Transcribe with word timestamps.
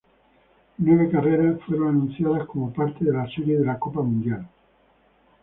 Nueve 0.79 1.11
carreras 1.11 1.59
fueron 1.63 1.89
anunciadas 1.89 2.47
como 2.47 2.73
parte 2.73 3.05
de 3.05 3.11
la 3.11 3.27
serie 3.29 3.59
de 3.59 3.65
la 3.67 3.77
Copa 3.77 4.01
Mundial. 4.01 4.47